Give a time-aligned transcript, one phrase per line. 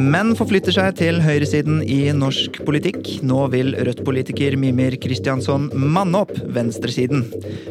[0.00, 3.02] Menn forflytter seg til høyresiden i norsk politikk.
[3.26, 7.26] Nå vil Rødt-politiker Mimir Kristjansson manne opp venstresiden.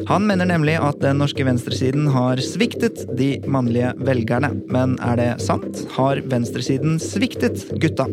[0.06, 4.52] Han mener nemlig at den norske venstresiden har sviktet de mannlige velgerne.
[4.70, 5.82] Men er det sant?
[5.96, 8.06] Har venstresiden sviktet gutta?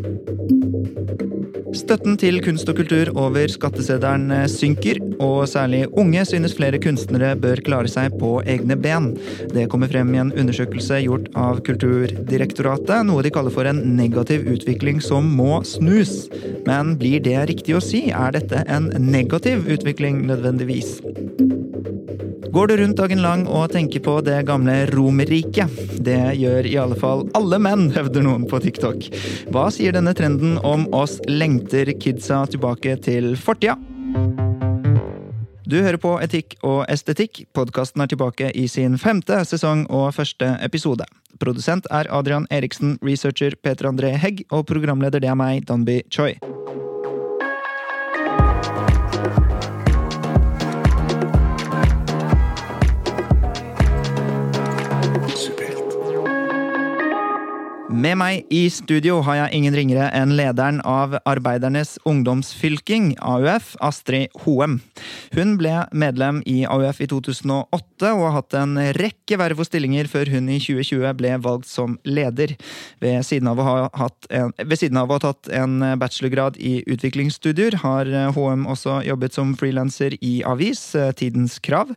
[1.76, 7.60] Støtten til kunst og kultur over skatteseddelen synker, og særlig unge synes flere kunstnere bør
[7.64, 9.10] klare seg på egne ben.
[9.52, 14.07] Det kommer frem i en undersøkelse gjort av Kulturdirektoratet, noe de kaller for en negativ
[14.12, 16.28] utvikling som må snus.
[16.66, 18.10] Men blir det riktig å si?
[18.10, 21.00] Er dette en negativ utvikling nødvendigvis?
[22.48, 25.68] Går du rundt dagen lang og tenker på det gamle Romerriket?
[26.00, 29.04] Det gjør i alle fall alle menn, hevder noen på TikTok.
[29.52, 33.76] Hva sier denne trenden om oss lengter kidsa tilbake til fortida?
[35.68, 37.42] Du hører på Etikk og estetikk.
[37.52, 41.04] Podkasten er tilbake i sin femte sesong og første episode.
[41.38, 46.34] Produsent er Adrian Eriksen, researcher Peter André Hegg, og programleder det er meg, Danby Choi.
[57.98, 64.30] Med meg i studio har jeg ingen ringere enn lederen av Arbeidernes ungdomsfylking, AUF, Astrid
[64.44, 64.76] Hoem.
[65.34, 70.06] Hun ble medlem i AUF i 2008 og har hatt en rekke verv og stillinger
[70.12, 72.54] før hun i 2020 ble valgt som leder.
[73.02, 77.80] Ved siden av å ha, en, siden av å ha tatt en bachelorgrad i utviklingsstudier
[77.82, 80.84] har HM også jobbet som frilanser i avis,
[81.18, 81.90] Tidens Krav,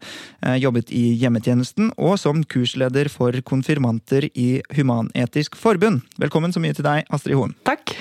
[0.66, 5.91] jobbet i hjemmetjenesten og som kursleder for konfirmanter i Human-Etisk Forbund.
[6.22, 7.56] Velkommen så mye til deg, Astrid Hoem.
[7.68, 7.96] Takk.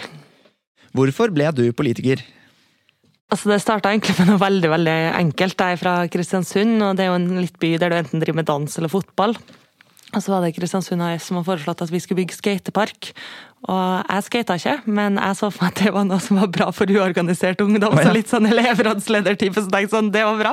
[0.97, 2.23] Hvorfor ble du politiker?
[3.31, 5.62] Altså Det starta egentlig med noe veldig veldig enkelt.
[5.62, 8.41] Jeg er fra Kristiansund, og det er jo en litt by der du enten driver
[8.41, 9.37] med dans eller fotball.
[10.10, 13.12] Og så var det Kristiansund AS som har foreslått at vi skulle bygge skatepark.
[13.69, 16.48] Og jeg skata ikke, men jeg så for meg at det var noe som var
[16.53, 17.93] bra for uorganisert ungdom.
[17.93, 18.09] Oh, ja.
[18.09, 20.53] Så litt sånn elevrådsledertype, så tenkte sånn, det var bra.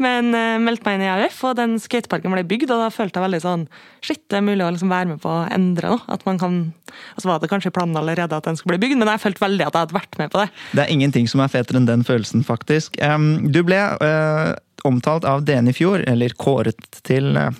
[0.00, 3.20] Men uh, meldte meg inn i AUF, og den skateparken ble bygd, og da følte
[3.20, 3.68] jeg veldig sånn
[4.00, 6.00] Shit, det er mulig å liksom være med på å endre noe.
[6.08, 8.86] At man kan Og så var det kanskje i planen allerede at den skulle bli
[8.86, 10.48] bygd, men jeg følte veldig at jeg hadde vært med på det.
[10.72, 12.96] Det er ingenting som er fetere enn den følelsen, faktisk.
[13.04, 14.56] Um, du ble uh,
[14.88, 17.50] omtalt av DN i fjor, eller kåret til uh,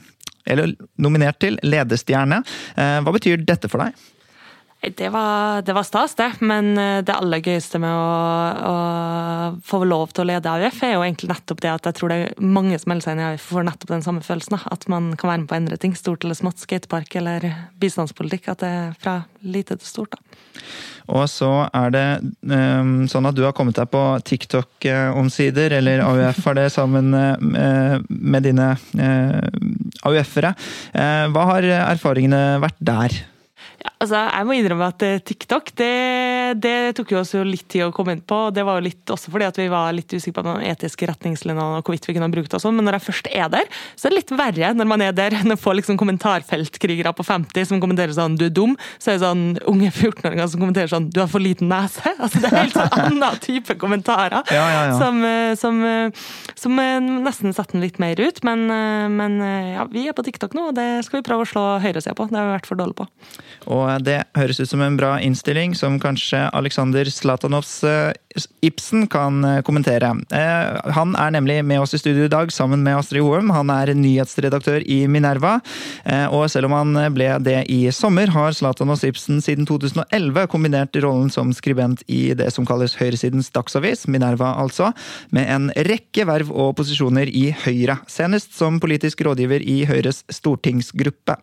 [0.48, 2.42] eller nominert til ledestjerne.
[2.78, 3.96] Uh, hva betyr dette for deg?
[4.80, 6.32] Det var, det var, stas, det.
[6.38, 8.10] Men eh, det aller gøyeste med å,
[8.70, 8.74] å,
[9.66, 12.18] få lov til å lede AUF, er jo egentlig nettopp det at jeg tror det
[12.20, 14.60] er mange som melder seg inn i AUF får nettopp den samme følelsen.
[14.70, 15.96] At man kan være med på å endre ting.
[15.98, 16.62] Stort eller smått.
[16.62, 17.48] Skatepark eller
[17.82, 18.52] bistandspolitikk.
[18.54, 20.14] At det er fra lite til stort.
[20.14, 20.38] da.
[21.08, 22.06] Og så er det
[22.52, 27.96] um, sånn at du har kommet deg på TikTok-omsider, eller AUF har det sammen uh,
[28.08, 28.74] med dine
[30.06, 30.54] AUF-ere.
[30.92, 33.18] Uh, hva har erfaringene vært der?
[33.98, 35.92] Altså, jeg må innrømme at TikTok det,
[36.62, 38.36] det tok jo oss jo litt tid å komme inn på.
[38.54, 41.64] Det var jo litt også fordi at vi var litt usikre på de etiske retningslinjene
[41.80, 43.66] og hvorvidt vi kunne brukt det og sånn, men når jeg først er der,
[43.98, 47.26] så er det litt verre når man er der enn å få liksom kommentarfeltkrigere på
[47.26, 50.92] 50 som kommenterer sånn 'du er dum', så er det sånn unge 14-åringer som kommenterer
[50.94, 52.14] sånn 'du har for liten nese'.
[52.22, 54.96] Altså Det er helt sånn annen type kommentarer ja, ja, ja.
[54.98, 55.22] Som,
[55.58, 55.82] som,
[56.54, 56.78] som,
[57.24, 58.42] nesten setter den litt mer ut.
[58.46, 58.66] Men,
[59.16, 59.38] men
[59.74, 62.28] ja, vi er på TikTok nå, og det skal vi prøve å slå høyresida på.
[62.30, 63.08] Det har vi vært for dårlige på.
[63.74, 67.80] Og det høres ut som en bra innstilling, som kanskje Aleksander Zlatanovs
[68.62, 70.12] Ibsen kan kommentere.
[70.94, 73.50] Han er nemlig med oss i studio i dag sammen med Astrid Hoem.
[73.54, 75.56] Han er nyhetsredaktør i Minerva.
[76.34, 81.32] Og selv om han ble det i sommer, har Zlatanovs Ibsen siden 2011 kombinert rollen
[81.34, 84.92] som skribent i det som kalles høyresidens dagsavis, Minerva altså,
[85.34, 87.98] med en rekke verv og posisjoner i Høyre.
[88.10, 91.38] Senest som politisk rådgiver i Høyres stortingsgruppe.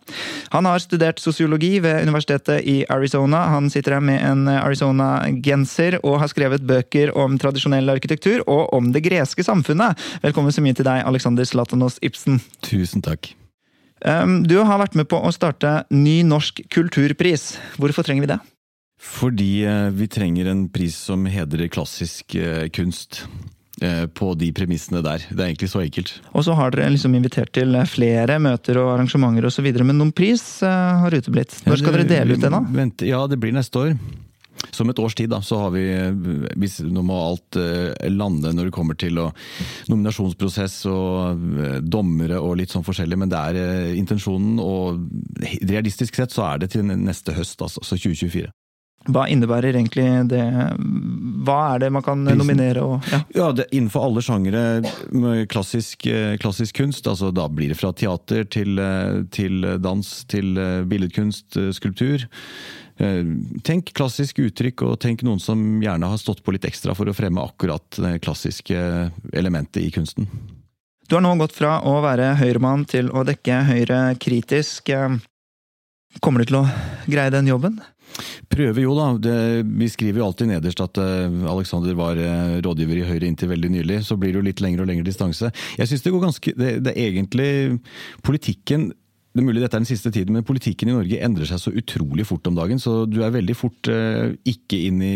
[0.56, 3.45] Han har studert sosiologi ved Universitetet i Arizona.
[3.53, 8.91] Han sitter her med en Arizona-genser og har skrevet bøker om tradisjonell arkitektur og om
[8.95, 9.99] det greske samfunnet.
[10.23, 12.41] Velkommen så mye til deg, Alexander Zlatanos Ibsen.
[12.65, 13.31] Tusen takk.
[14.05, 17.55] Um, du har vært med på å starte Ny norsk kulturpris.
[17.79, 18.41] Hvorfor trenger vi det?
[19.01, 19.51] Fordi
[19.93, 22.37] vi trenger en pris som hedrer klassisk
[22.73, 23.25] kunst.
[23.81, 25.25] Eh, på de premissene der.
[25.30, 26.13] Det er egentlig så enkelt.
[26.33, 30.44] Og så har dere liksom invitert til flere møter og arrangementer osv., men noen pris
[30.66, 31.57] uh, har uteblitt.
[31.66, 32.86] Når skal dere dele ut den, da?
[33.07, 33.98] Ja, det blir neste år.
[34.72, 35.83] Som et års tid, da, så har vi
[36.60, 39.38] hvis, Nå må alt eh, lande når det kommer til og,
[39.92, 44.60] nominasjonsprosess og eh, dommere og litt sånn forskjellig, men det er eh, intensjonen.
[44.63, 45.06] Og
[45.68, 48.50] realistisk sett så er det til neste høst, altså, så 2024.
[49.06, 50.44] Hva innebærer egentlig det?
[51.46, 52.86] Hva er det man kan nominere?
[52.86, 56.07] Og, ja, ja det, Innenfor alle sjangere klassisk,
[56.42, 57.06] klassisk, kunst.
[57.07, 58.81] altså Da blir det fra teater til,
[59.36, 60.57] til dans til
[60.90, 62.25] billedkunst, skulptur.
[62.98, 63.25] Eh,
[63.68, 67.16] tenk klassisk uttrykk, og tenk noen som gjerne har stått på litt ekstra for å
[67.16, 68.78] fremme akkurat det klassiske
[69.36, 70.30] elementet i kunsten.
[71.06, 74.90] Du har nå gått fra å være høyremann til å dekke Høyre kritisk.
[74.90, 75.19] Eh,
[76.24, 76.68] kommer du til å
[77.12, 77.81] greie den jobben?
[78.52, 79.07] Prøver jo, da.
[79.19, 83.52] Det, vi skriver jo alltid nederst at uh, Alexander var uh, rådgiver i Høyre inntil
[83.52, 84.02] veldig nylig.
[84.07, 85.52] Så blir det jo litt lengre og lengre distanse.
[85.80, 87.50] Jeg synes det går ganske det, det er egentlig
[88.25, 88.92] Politikken
[89.36, 91.72] det er mulig dette er den siste tiden, men politikken i Norge endrer seg så
[91.75, 92.80] utrolig fort om dagen.
[92.80, 95.16] Så du er veldig fort eh, ikke inn i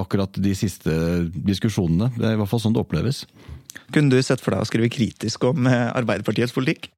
[0.00, 0.90] akkurat de siste
[1.30, 2.10] diskusjonene.
[2.16, 3.22] Det er i hvert fall sånn det oppleves.
[3.94, 6.90] Kunne du sett for deg å skrive kritisk om eh, Arbeiderpartiets politikk?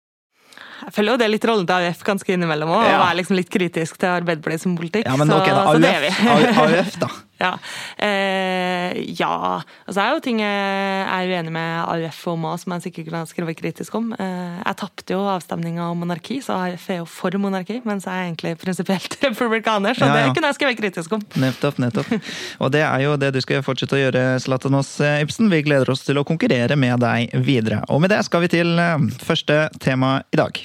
[0.84, 2.96] Jeg føler jo det er litt rollen til AUF ganske innimellom òg, ja.
[2.98, 5.06] å være liksom litt kritisk til Arbeiderpartiet som politikk.
[5.08, 5.68] Ja, men ok, da.
[5.72, 7.12] AUF, AUF da.
[7.38, 7.58] Ja.
[7.98, 9.62] Eh, ja.
[9.84, 13.08] Altså, det er jo ting jeg er uenig med AUF om òg, som jeg sikkert
[13.08, 14.12] kunne skrevet kritisk om.
[14.14, 18.14] Eh, jeg tapte jo avstemninga om monarki, så AUF er jo for monarki, mens jeg
[18.14, 20.28] er egentlig prinsipielt republikaner, så ja, ja.
[20.28, 21.24] det kunne jeg skrevet kritisk om.
[21.42, 22.12] Nettopp, nettopp.
[22.62, 25.50] Og det er jo det du skal fortsette å gjøre, Zlatanos Ibsen.
[25.52, 27.82] Vi gleder oss til å konkurrere med deg videre.
[27.90, 30.64] Og med det skal vi til eh, første tema i dag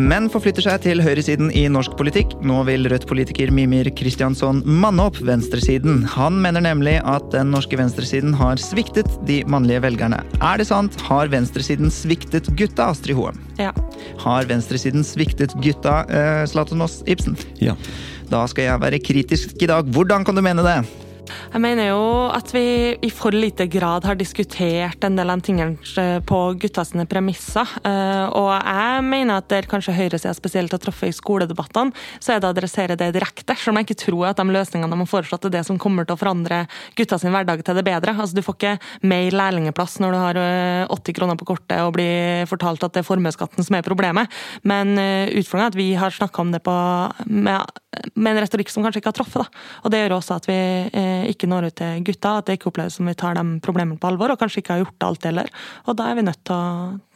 [0.00, 2.32] Men forflytter seg til høyresiden i norsk politikk.
[2.46, 6.04] Nå vil Rødt-politiker Mimir Kristjansson manne opp venstresiden.
[6.14, 10.22] Han mener nemlig at den norske venstresiden har sviktet de mannlige velgerne.
[10.40, 10.96] Er det sant?
[11.08, 13.42] Har venstresiden sviktet gutta, Astrid Hoem?
[13.60, 13.74] Ja.
[14.22, 17.36] Har venstresiden sviktet gutta, eh, Zlatanos Ibsen?
[17.60, 17.76] Ja.
[18.30, 19.90] Da skal jeg være kritisk i dag.
[19.90, 20.80] Hvordan kan du mene det?
[21.50, 22.64] Jeg mener jo at vi
[23.02, 27.68] i for lite grad har diskutert en del av tingene eh, på gutta sine premisser.
[27.86, 32.40] Eh, og jeg mener at der kanskje høyresida spesielt har truffet i skoledebattene, så er
[32.40, 33.56] det å adressere det direkte.
[33.56, 36.06] Selv om jeg ikke tror at de løsningene de har foreslått er det som kommer
[36.06, 36.62] til å forandre
[36.98, 38.14] gutta sin hverdag til det bedre.
[38.16, 38.76] Altså Du får ikke
[39.10, 43.04] mer lærlingeplass når du har 80 eh, kroner på kortet og blir fortalt at det
[43.04, 44.30] er formuesskatten som er problemet.
[44.62, 46.74] Men utfordringen er at vi har snakka om det på,
[47.26, 47.80] med,
[48.14, 49.44] med, en retorikk som kanskje ikke har truffet.
[49.44, 49.64] Da.
[49.84, 50.58] Og det gjør også at vi
[51.28, 54.10] ikke når ut til gutta, at det ikke oppleves som vi tar de problemene på
[54.10, 55.52] alvor, og kanskje ikke har gjort alt heller.
[55.86, 56.64] Og da er vi nødt til å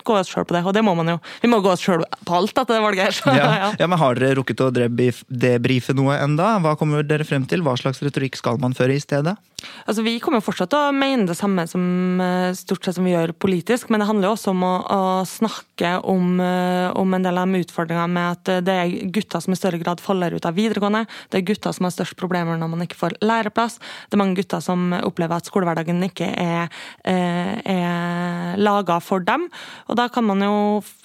[0.04, 1.18] gå oss sjøl på det, og det må man jo.
[1.42, 3.38] Vi må gå oss sjøl på alt etter det valget her.
[3.38, 3.48] Ja.
[3.64, 3.72] ja.
[3.80, 3.88] ja.
[3.90, 6.54] men Har dere rukket å debrife noe enda?
[6.64, 7.64] Hva kommer dere frem til?
[7.66, 9.36] Hva slags retorikk skal man føre i stedet?
[9.84, 13.14] Altså, Vi kommer fortsatt til å mene det samme som eh, stort sett som vi
[13.14, 17.26] gjør politisk, men det handler jo også om å, å snakke om, eh, om, en
[17.26, 20.36] del av de utfordringene med at eh, det er gutter som i større grad faller
[20.36, 21.04] ut av videregående.
[21.32, 23.78] Det er gutter som har størst problemer når man ikke får læreplass.
[24.08, 26.72] Det er mange gutter som opplever at skolehverdagen ikke er,
[27.04, 29.46] er laga for dem.
[29.88, 30.54] Og og da kan man jo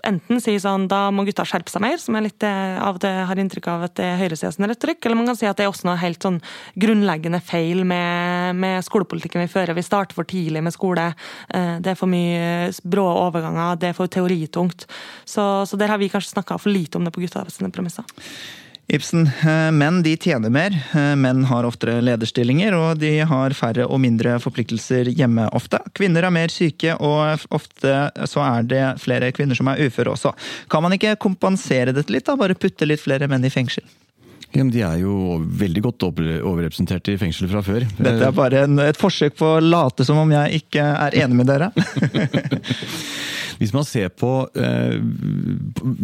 [0.08, 3.12] enten si sånn da må gutta skjerpe seg mer, som jeg litt eh, av det
[3.30, 5.70] har inntrykk av at det er høyresidens retorikk, eller man kan si at det er
[5.70, 6.40] også noe helt sånn
[6.82, 9.78] grunnleggende feil med, med skolepolitikken vi fører.
[9.78, 11.12] Vi starter for tidlig med skole.
[11.54, 14.88] Eh, det er for mye brå overganger, det er for teoritungt.
[15.22, 18.10] Så, så der har vi kanskje snakka for lite om det på gutta sine premisser.
[18.90, 20.74] Ibsen, eh, menn de tjener mer.
[20.74, 25.78] Eh, menn har oftere lederstillinger, og de har færre og mindre forpliktelser hjemme ofte.
[25.94, 27.94] Kvinner er mer syke, og ofte
[28.26, 30.34] så er det flere kvinner som er uføre også.
[30.74, 32.36] Kan man ikke kompensere dette litt, da?
[32.40, 33.86] Bare putte litt flere menn i fengsel?
[34.56, 37.86] Ja, De er jo veldig godt overrepresentert i fengsel fra før.
[38.00, 41.42] Dette er bare en, et forsøk på å late som om jeg ikke er enig
[41.42, 41.70] med dere.
[43.60, 44.98] Hvis man ser på eh,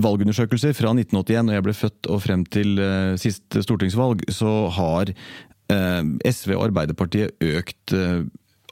[0.04, 5.14] valgundersøkelser fra 1981, når jeg ble født og frem til eh, siste stortingsvalg, så har
[5.14, 8.26] eh, SV og Arbeiderpartiet økt eh,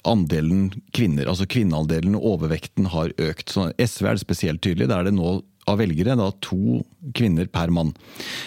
[0.10, 1.30] andelen kvinner.
[1.32, 3.54] Altså kvinneandelen og overvekten har økt.
[3.54, 4.90] Så SV er det spesielt tydelig.
[4.92, 6.82] Der er det nå av velgere da to
[7.16, 7.94] kvinner per mann.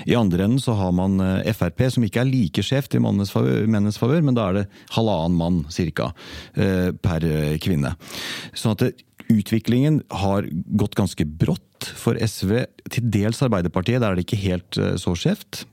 [0.05, 3.33] I andre enden så har man eh, Frp, som ikke er like skjevt i mennenes
[3.33, 4.67] favør, men da er det
[4.99, 5.63] halvannen mann
[5.97, 6.11] ca.
[6.53, 7.25] Eh, per
[7.65, 7.95] kvinne.
[8.53, 8.93] Sånn at det,
[9.33, 10.47] utviklingen har
[10.79, 14.01] gått ganske brått for SV, til dels Arbeiderpartiet.
[14.01, 15.65] Der er det ikke helt uh, så skjevt.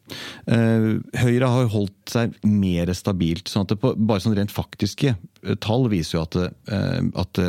[0.50, 3.50] Uh, Høyre har holdt seg mer stabilt.
[3.50, 6.38] sånn at det på, Bare sånn rent faktiske uh, tall viser jo at,
[7.20, 7.40] at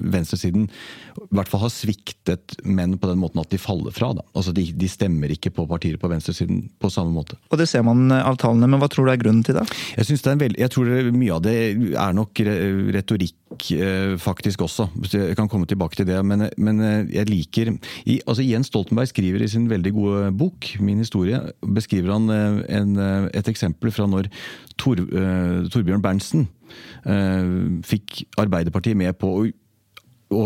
[0.00, 0.66] venstresiden
[1.14, 4.10] i hvert fall har sviktet menn på den måten at de faller fra.
[4.16, 4.24] Da.
[4.34, 7.38] Altså de, de, stemmer ikke på partier på venstresiden på samme måte.
[7.52, 9.66] Og det ser man av tallene, men hva tror du er grunnen til det?
[9.94, 10.58] Jeg, synes det er veld...
[10.64, 11.56] jeg tror mye av det
[11.94, 12.42] er nok
[12.96, 13.68] retorikk
[14.18, 14.88] faktisk også.
[15.12, 16.18] Jeg kan komme tilbake til det.
[16.26, 21.02] Men, men jeg liker i, altså Jens Stoltenberg skriver i sin veldig gode bok, 'Min
[21.02, 22.98] historie', beskriver han en,
[23.32, 24.28] et eksempel fra når
[24.76, 24.96] Tor,
[25.70, 26.48] Torbjørn Berntsen
[27.86, 29.44] fikk Arbeiderpartiet med på å,
[30.34, 30.44] å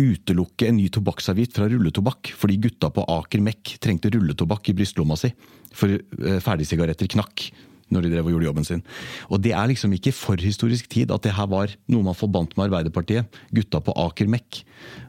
[0.00, 5.16] utelukke en ny tobakksavgift fra rulletobakk, fordi gutta på Aker Mek trengte rulletobakk i brystlomma
[5.18, 5.32] si,
[5.72, 5.96] for
[6.44, 7.50] ferdigsigaretter knakk
[7.90, 8.84] når de drev og gjorde jobben sin.
[9.28, 12.68] Og det er liksom ikke forhistorisk tid at det her var noe man forbandt med
[12.68, 13.40] Arbeiderpartiet.
[13.54, 14.62] Gutta på Aker Mek.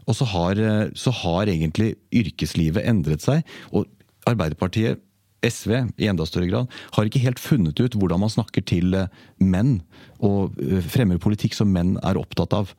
[0.09, 0.59] Og så har,
[0.97, 3.45] så har egentlig yrkeslivet endret seg.
[3.71, 3.87] Og
[4.29, 5.01] Arbeiderpartiet
[5.41, 8.93] SV i enda større grad har ikke helt funnet ut hvordan man snakker til
[9.41, 9.79] menn,
[10.21, 10.53] og
[10.93, 12.75] fremmer politikk som menn er opptatt av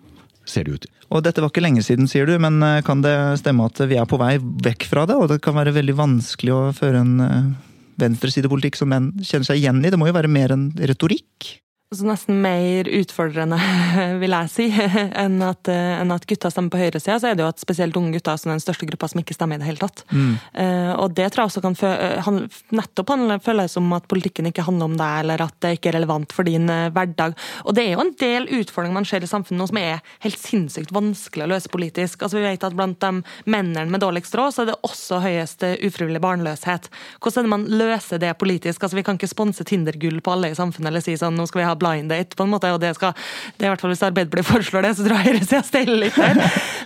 [0.49, 0.87] ser det ut.
[1.13, 3.99] Og Dette var ikke lenge siden, sier du, men eh, kan det stemme at vi
[4.01, 5.19] er på vei vekk fra det?
[5.19, 7.53] Og det kan være veldig vanskelig å føre en eh,
[8.01, 9.91] venstresidepolitikk som menn kjenner seg igjen i?
[9.93, 11.59] Det må jo være mer enn retorikk?
[11.93, 13.59] Altså nesten mer utfordrende,
[14.23, 14.67] vil jeg si,
[15.23, 17.97] enn at, eh, enn at gutta stemmer på høyresida, så er det jo at spesielt
[17.99, 20.05] unge gutter er den største gruppa som ikke stemmer i det hele tatt.
[20.13, 20.33] Mm.
[20.57, 21.77] Uh, og det tror jeg også kan
[22.25, 22.41] han,
[22.73, 23.13] nettopp
[23.45, 26.49] føles som at politikken ikke handler om deg, eller at det ikke er relevant for
[26.49, 27.37] din uh, hverdag.
[27.67, 30.41] Og det er jo en del utfordringer man ser i samfunnet nå som er helt
[30.41, 32.25] sinnssykt vanskelig å løse politisk.
[32.25, 33.23] Altså Vi vet at blant de
[33.53, 36.89] mennene med dårligst råd, så er det også høyest ufrivillig barnløshet.
[37.21, 38.81] Hvordan er det man løser det politisk?
[38.83, 41.63] Altså Vi kan ikke sponse Tinder-gull på alle i samfunnet, eller si sånn nå skal
[41.63, 42.71] vi ha blind date, på en måte.
[42.73, 43.17] Og det skal
[43.59, 46.19] det er i hvert fall Hvis Arbeiderpartiet foreslår det, så tror jeg høyresida steller litt
[46.19, 46.41] der.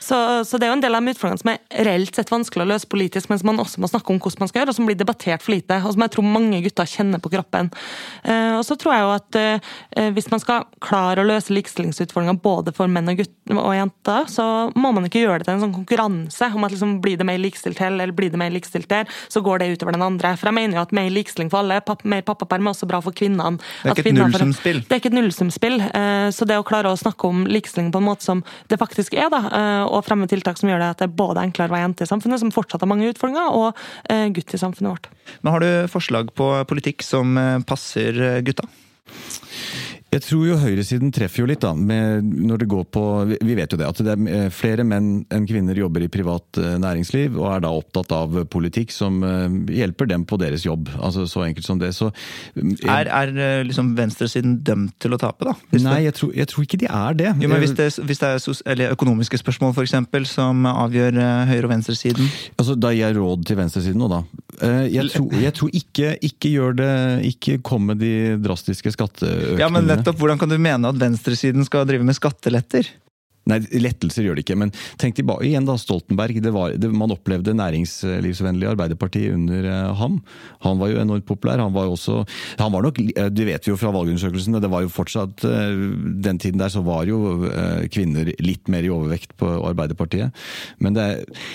[0.06, 2.66] Så, så, det er jo en del av de utfordringene som er reelt sett vanskelig
[2.66, 4.78] å løse politisk, men som man også må snakke om hvordan man skal gjøre, og
[4.78, 5.80] som blir debattert for lite.
[5.82, 7.70] Og som jeg tror mange gutter kjenner på kroppen.
[8.26, 12.38] Uh, og så tror jeg jo at uh, hvis man skal klare å løse likestillingsutfordringer
[12.44, 15.64] både for menn og, gutter, og jenter, så må man ikke gjøre det til en
[15.66, 18.88] sånn konkurranse om at liksom, blir det mer likestilt her, eller blir det mer likestilt
[18.92, 20.34] der, så går det utover den andre.
[20.38, 23.02] For jeg mener jo at mer likestilling for alle, papp, mer pappaperm er også bra
[23.04, 23.60] for kvinnene.
[23.82, 24.82] Det er ikke et nullsumspill?
[24.86, 25.80] Det er ikke et nullsumspill.
[25.82, 29.16] Eh, så det å klare å snakke om likestilling på en måte som det faktisk
[29.18, 31.74] er, da, eh, og fremme tiltak som gjør det at det er både enklere å
[31.74, 35.10] være jente i samfunnet, som fortsatt har mange utfordringer, og eh, gutt i samfunnet vårt.
[35.42, 37.34] Men Har du forslag på politikk som
[37.66, 38.68] passer gutta?
[40.14, 41.72] Jeg tror jo høyresiden treffer jo litt, da.
[41.74, 45.48] når det går på Vi vet jo det, at det er eh, flere menn enn
[45.48, 50.08] kvinner jobber i privat eh, næringsliv, og er da opptatt av politikk som eh, hjelper
[50.12, 50.88] dem på deres jobb.
[50.96, 51.90] Altså Så enkelt som det.
[51.96, 52.12] Så,
[52.54, 55.56] er, er liksom venstresiden dømt til å tape, da?
[55.74, 57.34] Nei, jeg tror, jeg tror, ikke de er det.
[57.42, 58.32] Jo, men Hvis det, hvis det
[58.62, 61.18] er økonomiske spørsmål eksempel, som avgjør
[61.50, 62.30] høyre- og venstresiden?
[62.56, 64.22] Altså, Da gir jeg råd til venstresiden nå, da.
[64.62, 66.92] Jeg tror, jeg tror ikke, ikke gjør det
[67.28, 69.60] Ikke kom med de drastiske skatteøkningene.
[69.60, 70.16] Ja, men nettopp.
[70.20, 72.88] Hvordan kan du mene at venstresiden skal drive med skatteletter?
[73.46, 74.58] Nei, lettelser gjør det ikke.
[74.58, 76.40] Men tenk tilbake igjen da, Stoltenberg.
[76.42, 80.18] Det var, det, man opplevde næringslivsvennlig Arbeiderparti under uh, ham.
[80.66, 81.62] Han var jo enormt populær.
[81.62, 82.18] Han var jo også
[82.58, 85.78] han var nok, uh, Du vet jo fra valgundersøkelsene, det var jo fortsatt uh,
[86.26, 87.16] Den tiden der så var jo
[87.92, 90.34] kvinner litt mer i overvekt på Arbeiderpartiet.
[90.82, 91.04] Men det,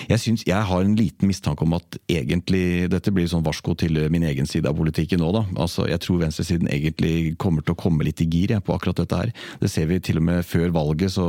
[0.08, 3.98] jeg, synes, jeg har en liten mistanke om at egentlig Dette blir sånn varsko til
[4.12, 5.44] min egen side av politikken nå, da.
[5.60, 9.18] Altså, jeg tror venstresiden egentlig kommer til å komme litt i gir på akkurat dette
[9.18, 9.32] her.
[9.60, 11.12] Det ser vi til og med før valget.
[11.14, 11.28] så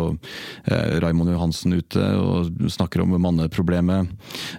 [0.66, 4.12] eh, Raymond Johansen ute og snakker om manneproblemet.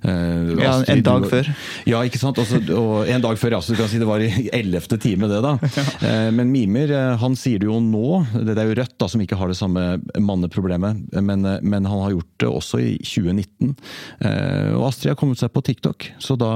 [0.03, 1.51] Eh, ja, en dag før.
[1.89, 2.41] Ja, ikke sant.
[2.41, 5.31] Også, og en dag før, ja, så du kan si det var i ellevte time,
[5.31, 5.57] det, da.
[6.05, 8.25] Eh, men Mimer, han sier det jo nå.
[8.35, 9.83] Det er jo Rødt da, som ikke har det samme
[10.21, 13.75] manneproblemet, men, men han har gjort det også i 2019.
[14.25, 16.53] Eh, og Astrid har kommet seg på TikTok, så da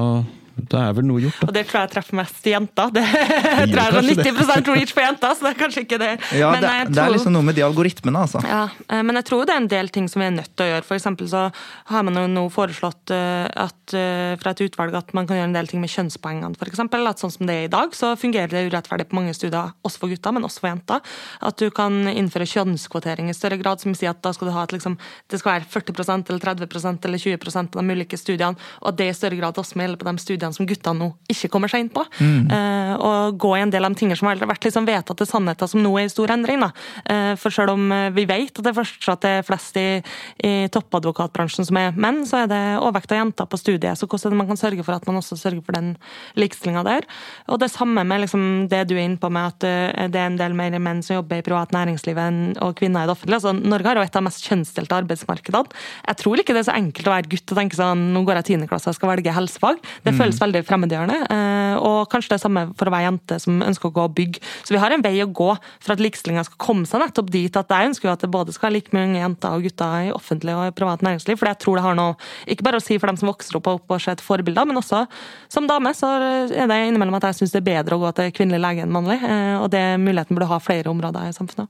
[0.58, 1.48] det er vel noe gjort, da.
[1.48, 2.90] Og det tror jeg treffer mest jenter.
[2.94, 3.04] Det,
[3.60, 6.10] det tror jeg er 90 reach for jenter, så det er kanskje ikke det.
[6.34, 8.42] Ja, det, tror, det, er liksom noe med de algoritmene, altså.
[8.46, 10.66] Ja, eh, men jeg tror det er en del ting som vi er nødt til
[10.66, 10.86] å gjøre.
[10.98, 11.44] Eksempel så
[11.92, 15.50] har man jo nå foreslått eh, at, eh, fra et utvalg at man kan gjøre
[15.52, 16.82] en del ting med kjønnspoengene, f.eks.
[16.82, 20.02] At sånn som det er i dag, så fungerer det urettferdig på mange studier, også
[20.02, 21.16] for gutter, men også for jenter.
[21.46, 24.54] At du kan innføre kjønnskvotering i større grad, som vil si at da skal du
[24.56, 24.98] ha et liksom,
[25.30, 29.10] det skal være 40% eller 30% eller 20% av de ulike studiene, og at det
[29.12, 31.68] i større grad også må gjelde på de studiene studiene som gutta nå ikke kommer
[31.70, 32.04] seg inn på.
[32.20, 35.68] Eh, og gå i en del av de tingene som har vært liksom vedtatte sannheter
[35.68, 36.62] som nå er i stor endring.
[37.04, 40.02] Eh, for selv om eh, vi vet at det fortsatt er flest i,
[40.44, 43.98] i toppadvokatbransjen som er menn, så er det overvekt av jenter på studiet.
[43.98, 45.94] Så hvordan man kan sørge for at man også sørger for den
[46.38, 47.06] likestillinga der?
[47.48, 50.30] Og det samme med liksom, det du er inne på med at uh, det er
[50.30, 53.40] en del mer menn som jobber i privat næringsliv enn og kvinner i det offentlige.
[53.40, 55.78] Altså, Norge har jo et av de mest kjønnsdelte arbeidsmarkedene.
[56.08, 58.40] Jeg tror ikke det er så enkelt å være gutt og tenke sånn nå går
[58.40, 59.80] jeg tiendeklasse og skal velge helsefag.
[60.04, 60.18] Det Mm.
[60.18, 61.18] føles veldig fremmedgjørende.
[61.30, 64.40] eh, Og kanskje det samme for å være jente som ønsker å gå og bygge.
[64.64, 67.54] Så vi har en vei å gå for at likestillinga skal komme seg nettopp dit
[67.56, 70.08] at jeg ønsker jo at det både skal være like mye unge jenter og gutter
[70.08, 71.38] i offentlig og privat næringsliv.
[71.38, 72.16] For jeg tror det har noe
[72.46, 74.64] ikke bare å si for dem som vokser opp og opp og ser et forbilde,
[74.66, 75.06] men også
[75.48, 76.10] som dame så
[76.50, 78.92] er det innimellom at jeg syns det er bedre å gå til kvinnelig lege enn
[78.92, 79.22] mannlig.
[79.22, 81.68] eh, Og det muligheten burde ha flere områder i samfunnet.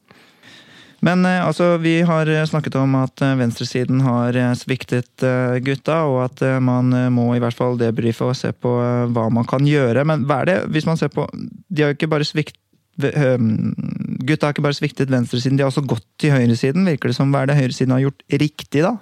[1.04, 6.00] Men eh, altså, vi har snakket om at eh, venstresiden har eh, sviktet eh, gutta,
[6.10, 9.28] og at eh, man eh, må i hvert fall debrife og se på eh, hva
[9.34, 10.04] man kan gjøre.
[10.08, 12.58] Men hva er det, hvis man ser på De har jo ikke bare svikt...
[12.98, 16.88] Gutta har ikke bare sviktet venstresiden, de har også gått til høyresiden.
[16.88, 18.96] Virker det som hva er det høyresiden har gjort riktig, da?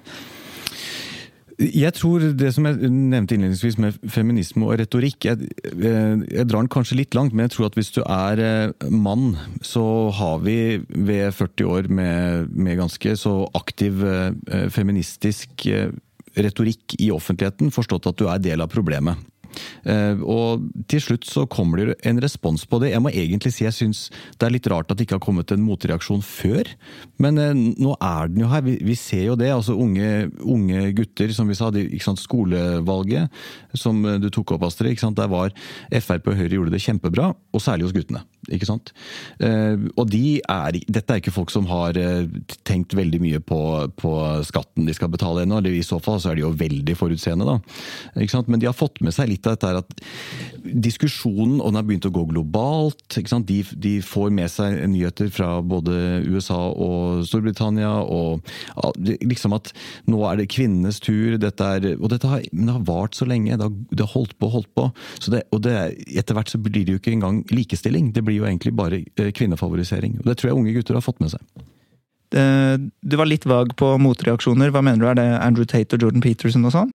[1.57, 6.61] Jeg tror det som jeg nevnte innledningsvis med feminisme og retorikk jeg, eh, jeg drar
[6.61, 10.43] den kanskje litt langt, men jeg tror at hvis du er eh, mann, så har
[10.45, 15.65] vi ved 40 år med, med ganske så aktiv eh, feministisk
[16.37, 19.17] retorikk i offentligheten forstått at du er del av problemet.
[19.87, 22.93] Eh, Og til slutt så kommer det en respons på det.
[22.93, 24.07] Jeg må egentlig si jeg syns
[24.39, 26.69] det er litt rart at det ikke har kommet en motreaksjon før.
[27.23, 28.65] Men eh, nå er den jo her.
[28.67, 29.51] Vi, ser jo det.
[29.55, 33.31] altså Unge, unge gutter, som vi sa, de, sant, skolevalget
[33.77, 34.99] som eh, du tok opp, Astrid.
[35.01, 35.55] sant, Der var
[35.91, 38.23] Frp og Høyre gjorde det kjempebra, og særlig hos guttene.
[38.51, 38.93] ikke sant?
[39.97, 41.97] Og de er, dette er ikke folk som har
[42.69, 43.59] tenkt veldig mye på,
[43.99, 44.13] på
[44.47, 45.61] skatten de skal betale ennå.
[45.67, 47.57] I så fall så er de jo veldig forutseende, da.
[48.23, 48.51] Ikke sant?
[48.53, 49.95] Men de har fått med seg litt dette er at
[50.67, 53.19] diskusjonen, og den har begynt å gå globalt.
[53.47, 57.93] De, de får med seg nyheter fra både USA og Storbritannia.
[58.03, 58.43] og
[59.23, 59.73] liksom at
[60.11, 61.37] nå er det kvinnenes tur.
[61.39, 63.57] dette er, Og dette har, men det har vart så lenge.
[63.57, 64.89] Det har, det har holdt på og holdt på.
[65.31, 65.77] Det, og det,
[66.17, 68.13] etter hvert så blir det jo ikke engang likestilling.
[68.13, 70.21] Det blir jo egentlig bare eh, kvinnefavorisering.
[70.21, 71.43] Og Det tror jeg unge gutter har fått med seg.
[72.37, 74.73] Eh, Du var litt vag på motreaksjoner.
[74.75, 75.09] Hva mener du?
[75.11, 76.95] Er det Andrew Tate og Jordan Peterson og sånn?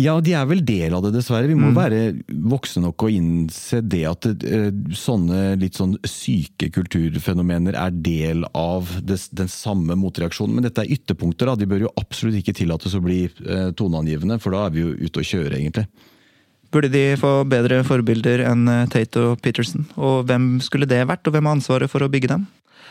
[0.00, 1.48] Ja, de er vel del av det, dessverre.
[1.50, 7.76] Vi må være voksne nok å innse det at eh, sånne litt sånn syke kulturfenomener
[7.76, 10.56] er del av den samme motreaksjonen.
[10.56, 11.58] Men dette er ytterpunkter, da.
[11.58, 14.94] De bør jo absolutt ikke tillates å bli eh, toneangivende, for da er vi jo
[14.96, 15.86] ute å kjøre, egentlig.
[16.70, 19.88] Burde de få bedre forbilder enn eh, Tate og Peterson?
[19.98, 22.46] Og hvem skulle det vært, og hvem har ansvaret for å bygge dem?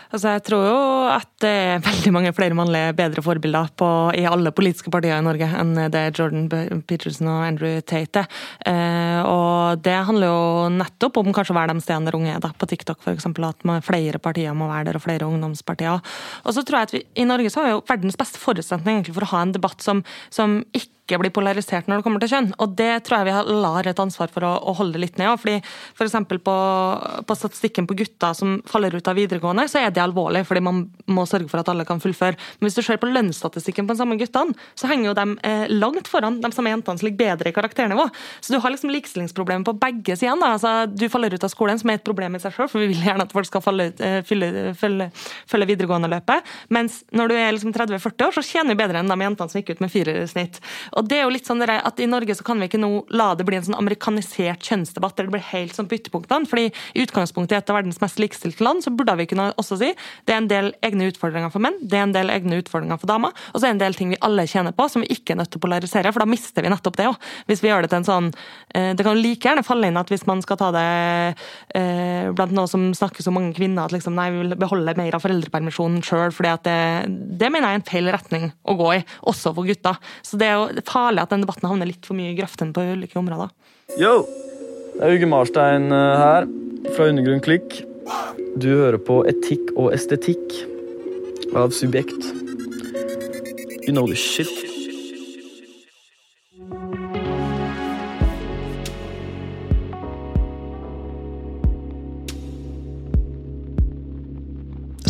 [0.10, 0.78] Altså, jeg tror jo
[1.14, 5.26] at det er veldig mange flere mannlige bedre forbilder på, i alle politiske partier i
[5.26, 6.48] Norge enn det Jordan
[6.90, 8.40] Peterson og Andrew Tate er.
[8.66, 10.42] Eh, og det handler jo
[10.80, 13.30] nettopp om kanskje å være de stedene der unge er, da, på TikTok f.eks.
[13.30, 16.02] At man, flere partier må være der, og flere ungdomspartier.
[16.44, 19.00] Og så tror jeg at vi, I Norge så har vi jo verdens beste forutsetning
[19.00, 20.02] egentlig for å ha en debatt som,
[20.34, 22.52] som ikke blir polarisert når det kommer til kjønn.
[22.62, 25.32] Og det tror jeg vi har et ansvar for å, å holde litt ned.
[25.42, 25.58] fordi
[25.98, 26.56] for eksempel på,
[27.26, 30.84] på statistikken på gutter som faller ut av videregående, så er det alvorlig, fordi man
[31.10, 32.38] må sørge for at alle kan fullføre.
[32.60, 35.66] Men hvis du ser på lønnsstatistikken på de samme guttene, så henger jo de eh,
[35.72, 38.08] langt foran de samme jentene som ligger bedre i karakternivå.
[38.40, 40.38] Så du har liksom likestillingsproblemer på begge sider.
[40.46, 42.92] Altså, du faller ut av skolen, som er et problem i seg selv, for vi
[42.92, 45.10] vil gjerne at folk skal falle, eh, fylle, følge,
[45.50, 46.54] følge videregående løpet.
[46.76, 49.62] Mens når du er liksom 30-40 år, så tjener du bedre enn de jentene som
[49.62, 50.60] gikk ut med fire snitt.
[51.00, 53.32] Og det er jo litt sånn at I Norge så kan vi ikke nå la
[53.38, 56.48] det bli en sånn amerikanisert kjønnsdebatt der det blir helt sånn byttepunktene.
[56.50, 59.78] fordi i utgangspunktet i et av verdens mest likestilte land så burde vi kunne også
[59.80, 59.94] si
[60.28, 63.08] det er en del egne utfordringer for menn, det er en del egne utfordringer for
[63.08, 65.34] damer, og så er det en del ting vi alle tjener på som vi ikke
[65.34, 67.30] er nødt til å polarisere, for da mister vi nettopp det òg.
[67.48, 68.28] Hvis vi gjør det til en sånn
[68.76, 70.86] eh, Det kan like gjerne falle inn at hvis man skal ta det
[71.78, 75.16] eh, blant noen som snakker så mange kvinner at liksom, nei, vi vil beholde mer
[75.16, 76.80] av foreldrepermisjonen sjøl, at det,
[77.40, 80.00] det mener jeg er en feil retning å gå i, også for gutter.
[80.26, 82.86] Så det er jo farlig at den debatten havner litt for mye i grøften på
[82.94, 83.54] ulike områder.
[84.00, 84.24] Yo!
[85.00, 86.50] Det er Uge Marstein eh, her,
[86.96, 87.80] fra Undergrunn Klikk.
[88.60, 90.58] Du hører på Etikk og estetikk
[91.56, 92.34] av Subjekt.
[93.86, 94.79] You know the shit.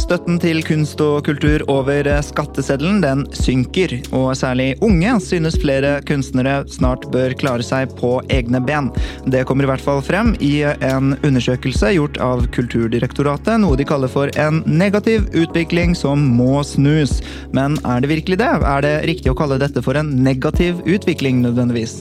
[0.09, 6.63] Støtten til kunst og kultur over skatteseddelen den synker, og særlig unge synes flere kunstnere
[6.73, 8.87] snart bør klare seg på egne ben.
[9.29, 14.09] Det kommer i hvert fall frem i en undersøkelse gjort av Kulturdirektoratet, noe de kaller
[14.09, 17.19] for en negativ utvikling som må snus.
[17.53, 18.49] Men er det virkelig det?
[18.65, 21.99] Er det riktig å kalle dette for en negativ utvikling nødvendigvis?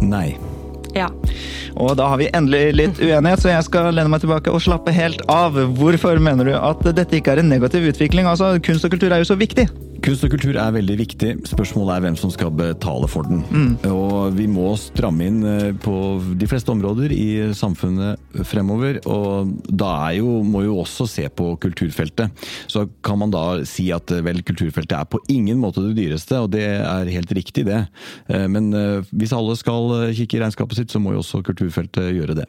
[0.00, 0.30] Nei.
[0.96, 1.10] Ja.
[1.76, 4.94] Og da har vi endelig litt uenighet, så jeg skal lene meg tilbake og slappe
[4.96, 5.58] helt av.
[5.76, 8.28] Hvorfor mener du at dette ikke er en negativ utvikling?
[8.30, 9.68] Altså, Kunst og kultur er jo så viktig.
[10.06, 11.28] Kunst og kultur er veldig viktig.
[11.50, 13.40] Spørsmålet er hvem som skal betale for den.
[13.50, 13.72] Mm.
[13.90, 15.94] Og vi må stramme inn eh, på
[16.38, 17.26] de fleste områder i
[17.58, 19.00] samfunnet fremover.
[19.10, 22.46] Og da jo, må jo også se på kulturfeltet.
[22.70, 26.38] Så kan man da si at eh, vel, kulturfeltet er på ingen måte det dyreste,
[26.38, 27.82] og det er helt riktig, det.
[28.30, 28.70] Eh, men
[29.10, 32.46] hvis alle skal kikke i regnskapet sitt, så må jo også kulturfeltet gjøre det.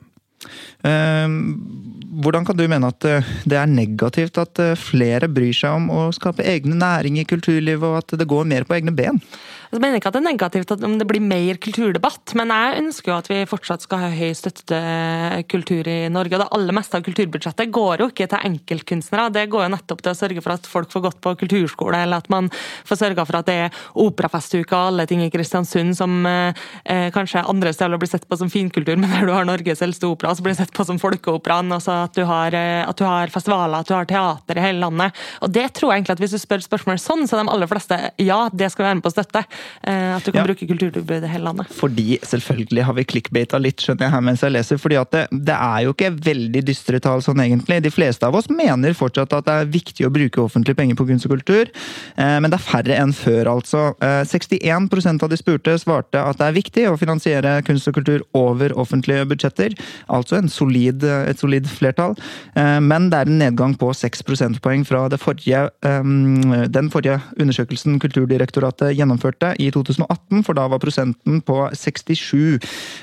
[2.18, 5.90] Hvordan kan du mene at eh, det er negativt at eh, flere bryr seg om
[5.94, 9.20] å skape egne næring i kulturlivet, og at det går mer på egne ben?
[9.68, 13.12] Jeg mener ikke at det er negativt om det blir mer kulturdebatt, men jeg ønsker
[13.12, 16.38] jo at vi fortsatt skal ha høy støtte til kultur i Norge.
[16.38, 20.04] Og det aller meste av kulturbudsjettet går jo ikke til enkeltkunstnere, det går jo nettopp
[20.06, 22.48] til å sørge for at folk får gått på kulturskole, eller at man
[22.88, 27.10] får sørga for at det er operafestuke og alle ting i Kristiansund som eh, eh,
[27.16, 30.32] kanskje andre steder blir sett på som finkultur, men der du har Norges eldste opera,
[30.32, 31.76] så blir det sett på som folkeoperaen.
[31.76, 34.86] Altså at du, har, eh, at du har festivaler, at du har teater i hele
[34.86, 35.28] landet.
[35.44, 37.72] Og det tror jeg egentlig at hvis du spør spørsmål sånn, så er de aller
[37.72, 39.44] fleste ja, det skal vi være med på å støtte.
[39.88, 40.48] Eh, at du kan ja.
[40.48, 41.70] bruke kulturtilbud i hele landet.
[41.78, 44.82] Fordi selvfølgelig har vi clickbata litt, skjønner jeg her mens jeg leser.
[44.82, 47.80] fordi at det, det, er jo ikke veldig dystre tall sånn egentlig.
[47.86, 51.08] De fleste av oss mener fortsatt at det er viktig å bruke offentlige penger på
[51.10, 51.72] kunst og kultur,
[52.16, 53.86] eh, men det er færre enn før, altså.
[54.02, 58.26] 61 eh, av de spurte svarte at det er viktig å finansiere kunst og kultur
[58.38, 59.76] over offentlige budsjetter.
[60.14, 62.16] Altså solid, et solid flertall.
[62.56, 69.47] Men det er en nedgang på 6 prosentpoeng fra forrige, den forrige undersøkelsen Kulturdirektoratet gjennomførte
[69.60, 72.60] i 2018, for da var prosenten på 67.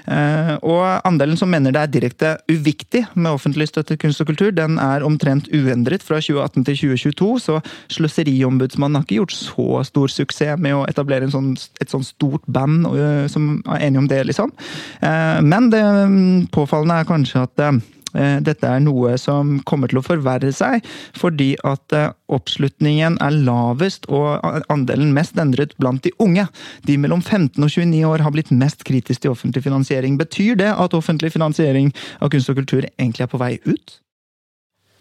[0.06, 4.30] Eh, og andelen som mener det er direkte uviktig med offentlig støtte til kunst og
[4.30, 7.60] kultur, den er omtrent uendret fra 2018 til 2022, så
[7.94, 12.88] Sløseriombudsmannen har ikke gjort så stor suksess med å etablere sånn, et sånn stort band
[12.92, 14.54] eh, som er enige om det, liksom.
[15.00, 17.66] Eh, men det mm, påfallende er kanskje at
[18.14, 20.84] dette er noe som kommer til å forverre seg,
[21.18, 26.46] fordi at eh, oppslutningen er lavest og andelen mest endret blant de unge.
[26.86, 30.18] De mellom 15 og 29 år har blitt mest kritisk til offentlig finansiering.
[30.20, 33.98] Betyr det at offentlig finansiering av kunst og kultur egentlig er på vei ut?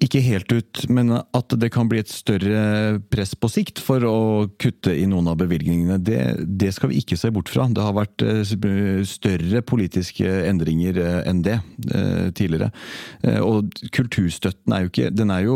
[0.03, 4.15] Ikke helt ut, men at det kan bli et større press på sikt for å
[4.59, 7.69] kutte i noen av bevilgningene, det, det skal vi ikke se bort fra.
[7.71, 8.41] Det har vært eh,
[9.07, 11.55] større politiske endringer eh, enn det
[11.93, 12.71] eh, tidligere.
[13.45, 15.55] Og kulturstøtten er jo ikke Den er jo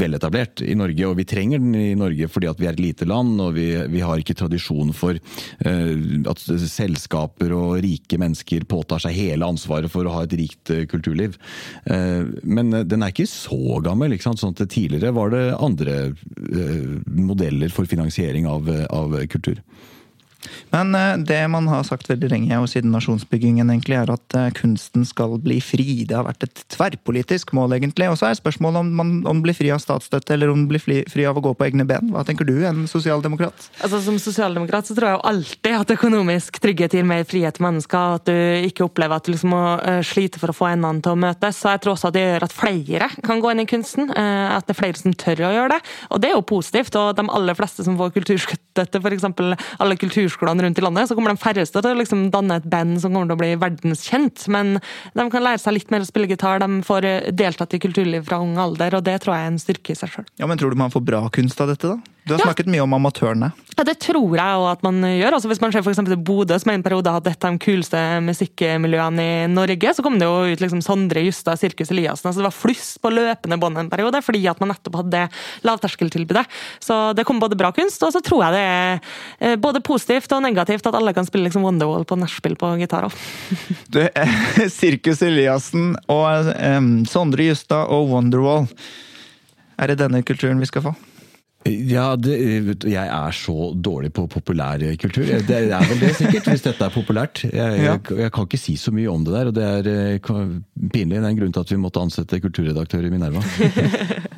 [0.00, 3.08] veletablert i Norge, og vi trenger den i Norge fordi at vi er et lite
[3.08, 5.18] land, og vi, vi har ikke tradisjon for
[5.64, 11.36] at selskaper og rike mennesker påtar seg hele ansvaret for å ha et rikt kulturliv.
[11.84, 14.14] Men den er ikke så gammel.
[14.14, 14.42] ikke sant?
[14.42, 19.60] Sånn at Tidligere var det andre eh, modeller for finansiering av, av kultur.
[20.74, 24.50] Men eh, det man har sagt veldig lenge, og siden nasjonsbyggingen, egentlig, er at eh,
[24.56, 26.04] kunsten skal bli fri.
[26.08, 28.08] Det har vært et tverrpolitisk mål, egentlig.
[28.10, 30.82] Og så er spørsmålet om man om blir fri av statsstøtte, eller om man blir
[30.82, 32.10] fri, av å gå på egne ben.
[32.12, 33.68] Hva tenker du, en sosialdemokrat?
[33.80, 37.66] Altså, Som sosialdemokrat så tror jeg jo alltid at økonomisk trygghet gir mer frihet til
[37.66, 38.18] mennesker.
[38.18, 41.14] At du ikke opplever at du liksom må uh, slite for å få endene til
[41.14, 41.60] å møtes.
[41.60, 44.10] Så jeg tror også at det gjør at flere kan gå inn i kunsten.
[44.14, 45.80] At det er flere som tør å gjøre det.
[46.14, 46.96] Og det er jo positivt.
[46.98, 49.26] Og de aller fleste som får kulturstøtte, f.eks.
[49.82, 52.68] alle kulturskolene kulturskolene rundt i landet, så kommer de færreste til å liksom danne et
[52.68, 54.46] band som kommer til å bli verdenskjent.
[54.48, 54.78] Men
[55.14, 58.40] de kan lære seg litt mer å spille gitar, de får deltatt i kulturliv fra
[58.42, 60.26] ung alder, og det tror jeg er en styrke i seg sjøl.
[60.40, 62.13] Ja, men tror du man får bra kunst av dette, da?
[62.24, 63.50] Du har snakket mye om amatørene.
[63.76, 65.34] Ja, Det tror jeg også at man gjør.
[65.36, 68.00] Altså Hvis man ser eksempel til Bodø, som en periode hadde et av de kuleste
[68.24, 72.30] musikkmiljøene i Norge, så kom det jo ut liksom Sondre Justad, Sirkus Eliassen.
[72.30, 75.24] altså Det var fluss på løpende bånd en periode, fordi at man nettopp hadde det
[75.68, 76.46] lavterskeltilbudet.
[76.80, 79.00] Så det kom både bra kunst, og så tror jeg det er
[79.40, 83.08] eh, både positivt og negativt at alle kan spille liksom Wonderwall på nachspiel på gitar
[83.10, 83.24] òg.
[83.94, 84.36] Du, eh,
[84.72, 88.70] Sirkus Eliassen og eh, Sondre Justad og Wonderwall.
[89.76, 90.94] Er det denne kulturen vi skal få?
[91.64, 92.34] Ja, det,
[92.82, 95.24] du, jeg er så dårlig på populærkultur.
[95.48, 97.44] Det er vel det, sikkert, hvis dette er populært.
[97.46, 97.94] Jeg, Ja.
[97.94, 100.18] jeg, jeg kan ikke si så mye om det der, og det er eh,
[100.92, 101.16] pinlig.
[101.16, 103.40] Det er en grunn til at vi måtte ansette kulturredaktør i Minerva.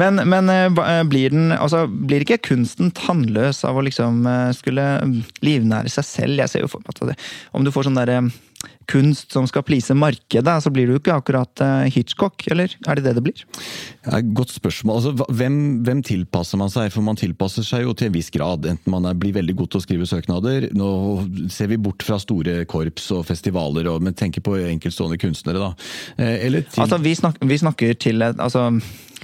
[0.00, 4.50] Men, men eh, eh, blir, den, altså, blir ikke kunsten tannløs av å liksom eh,
[4.56, 4.86] skulle
[5.44, 6.44] livnære seg selv?
[6.44, 7.18] Jeg ser jo for meg at det,
[7.56, 8.22] om du får sånn derre
[8.90, 11.62] kunst som skal please markedet, så blir du ikke akkurat
[11.94, 13.44] Hitchcock, eller er det det det blir?
[14.10, 14.98] Er godt spørsmål.
[14.98, 15.54] Altså, hvem,
[15.86, 16.90] hvem tilpasser man seg?
[16.92, 18.66] For man tilpasser seg jo til en viss grad.
[18.68, 20.90] Enten man er, blir veldig god til å skrive søknader Nå
[21.54, 25.70] ser vi bort fra store korps og festivaler, og, men tenker på enkeltstående kunstnere, da.
[26.26, 28.66] Eller til Altså, vi, snak, vi snakker til altså,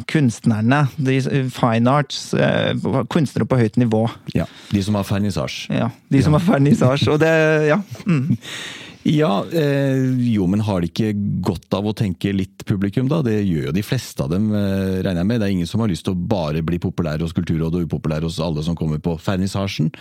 [0.05, 2.75] kunstnerne, de fine arts, eh,
[3.09, 4.07] kunstnere på høyt nivå.
[4.35, 5.75] ja, de som har vernissasje.
[5.75, 7.81] Ja, de som har vernissasje, og det Ja.
[8.07, 8.37] Mm.
[9.07, 11.13] Ja, eh, jo, men har de ikke
[11.47, 13.21] godt av å tenke litt publikum, da?
[13.23, 15.41] Det gjør jo de fleste av dem, eh, regner jeg med.
[15.41, 18.27] Det er ingen som har lyst til å bare bli populær hos Kulturrådet og upopulær
[18.27, 19.93] hos alle som kommer på vernissasjen.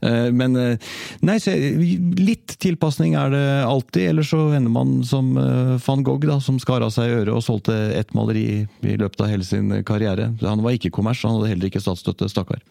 [0.00, 0.78] Eh, men eh,
[1.20, 4.08] nei, så litt tilpasning er det alltid.
[4.14, 7.44] Eller så ender man som eh, van Gogh, da, som skar av seg øret og
[7.44, 10.32] solgte ett maleri i løpet av hele sin karriere.
[10.40, 12.64] Han var ikke kommers, han hadde heller ikke statsstøtte, stakkar.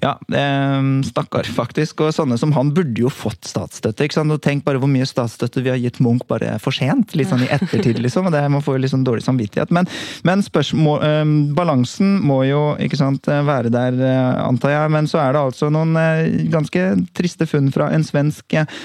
[0.00, 2.00] Ja, eh, stakkar, faktisk.
[2.04, 4.06] Og sånne som han burde jo fått statsstøtte.
[4.06, 4.32] ikke sant?
[4.32, 7.14] Og Tenk bare hvor mye statsstøtte vi har gitt Munch bare for sent.
[7.18, 8.26] Litt sånn i ettertid, liksom.
[8.26, 9.74] og det Man får jo litt sånn dårlig samvittighet.
[9.74, 9.88] Men,
[10.26, 14.94] men spørsmål, eh, balansen må jo ikke sant, være der, eh, antar jeg.
[14.96, 18.80] Men så er det altså noen eh, ganske triste funn fra en svensk eh,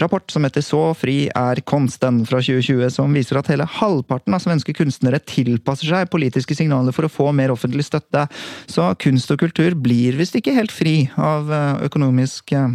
[0.00, 4.40] rapport som heter Så fri er konsten fra 2020, som viser at hele halvparten av
[4.40, 8.26] svenske kunstnere tilpasser seg politiske signaler for å få mer offentlig støtte.
[8.70, 12.72] Så kunst og kultur blir visst ikke helt fri av eh, økonomisk eh,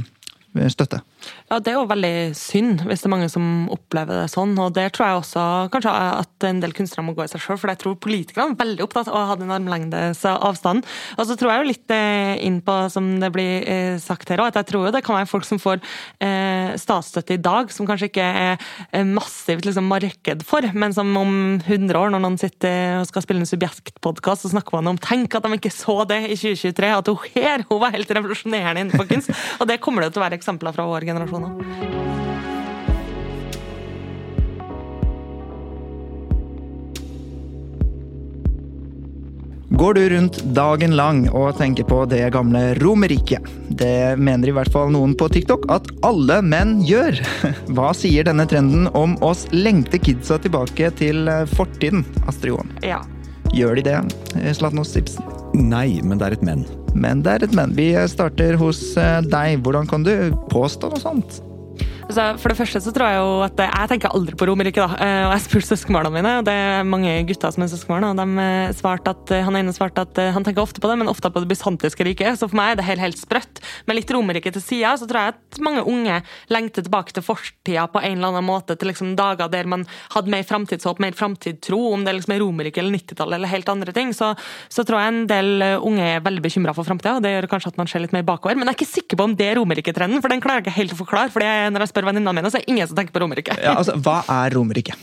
[0.71, 1.01] støtte.
[1.49, 4.55] Ja, Det er jo veldig synd hvis det er mange som opplever det sånn.
[4.59, 7.59] og Der tror jeg også kanskje at en del kunstnere må gå i seg sjøl,
[7.61, 10.85] for jeg tror politikerne er veldig opptatt av å ha den armlengdes avstanden.
[11.17, 14.41] Og så tror jeg jo litt eh, inn på, som det blir eh, sagt her
[14.43, 15.81] òg, at jeg tror jo det kan være folk som får
[16.23, 21.35] eh, statsstøtte i dag, som kanskje ikke er massivt liksom, marked for, men som om
[21.61, 25.35] 100 år, når noen sitter og skal spille en subjektpodkast, så snakker man om Tenk
[25.37, 29.07] at de ikke så det i 2023, at hun her hun var helt revolusjonerende innenfor
[29.09, 29.31] kunst.
[29.59, 31.95] Og det kommer det til å være eksempler fra vår generasjon òg.
[39.75, 43.43] Går du rundt dagen lang og tenker på det gamle Romerriket?
[43.75, 47.19] Det mener i hvert fall noen på TikTok at alle menn gjør.
[47.75, 52.71] Hva sier denne trenden om oss lengte kidsa tilbake til eh, fortiden, Astrid Johan?
[52.87, 53.03] Ja.
[53.51, 53.99] Gjør de det,
[54.39, 55.29] eh, Ibsen?
[55.59, 56.63] Nei, men det er et men.
[56.95, 57.75] Men det er et men.
[57.75, 59.59] Vi starter hos eh, deg.
[59.65, 60.13] Hvordan kan du
[60.51, 61.41] påstå noe sånt?
[62.05, 64.93] Altså, for det første så tror jeg jo at Jeg tenker aldri på Romerike, da.
[65.01, 68.19] Eh, Og jeg spurte søskenbarna mine, og det er mange gutter som er søskenbarn, og
[68.19, 71.09] de eh, svarte at eh, han ene svarte at han tenker ofte på det, men
[71.09, 72.37] ofte på det bysantiske riket.
[72.37, 73.61] Så for meg er det helt, helt sprøtt.
[73.89, 76.19] Med litt Romerike til sida, så tror jeg at mange unge
[76.53, 80.29] lengter tilbake til fortida på en eller annen måte, til liksom dager der man hadde
[80.29, 84.13] mer framtidshåp, mer framtidstro, om det liksom er Romerike eller 90-tallet eller helt andre ting.
[84.13, 84.35] Så,
[84.69, 87.73] så tror jeg en del unge er veldig bekymra for framtida, og det gjør kanskje
[87.73, 88.61] at man ser litt mer bakover.
[88.61, 90.79] Men jeg er ikke sikker på om det er Romerike-trenden, for den klarer jeg ikke
[90.79, 91.33] helt å forklare.
[91.33, 93.55] for når jeg spør venninnene mine, så er det ingen som tenker på Romerike.
[93.63, 94.99] Ja, altså, Hva er Romerike?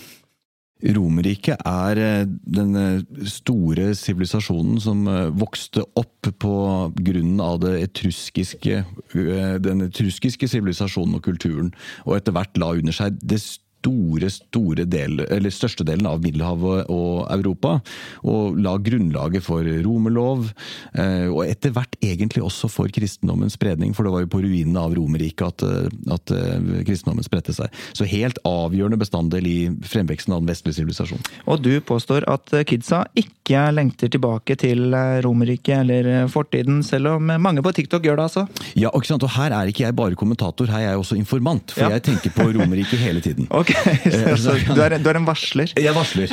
[0.83, 6.55] Romerriket er eh, den eh, store sivilisasjonen som eh, vokste opp på
[6.99, 11.71] grunnen av det etruskiske, den etruskiske sivilisasjonen og kulturen,
[12.07, 13.39] og etter hvert la under seg det
[13.83, 17.81] store, store del, eller største delen av Middelhavet og Europa,
[18.29, 20.47] og la grunnlaget for romerlov,
[20.95, 24.79] eh, og etter hvert egentlig også for kristendommens spredning, for det var jo på ruinene
[24.87, 27.73] av Romerriket at, eh, at eh, kristendommen spredte seg.
[27.97, 31.27] Så helt avgjørende bestanddel i fremveksten av den vestlige sivilisasjonen.
[31.51, 37.63] Og du påstår at kidsa ikke lengter tilbake til Romerriket eller fortiden, selv om mange
[37.65, 38.47] på TikTok gjør det, altså.
[38.79, 39.27] Ja, ikke sant?
[39.27, 41.97] Og her er ikke jeg bare kommentator, her er jeg også informant, for Ja.
[41.99, 43.49] jeg tenker på Romerriket hele tiden.
[43.63, 43.72] Ok,
[44.33, 45.73] altså, du, er, du er en varsler.
[45.87, 46.33] Jeg varsler.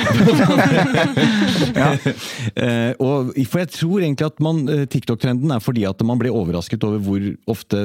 [1.80, 1.88] ja.
[2.54, 6.34] eh, og, for jeg tror egentlig at man, eh, TikTok-trenden er fordi at man blir
[6.34, 7.78] overrasket over hvor ofte